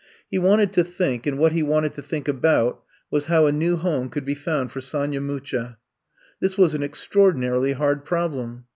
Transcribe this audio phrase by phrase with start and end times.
[0.31, 3.75] He wanted to think, and what he wanted to think about was bow a new
[3.77, 5.77] home could be found for Sonya Mucha.
[6.39, 8.65] This was an extraordinarily hard problem.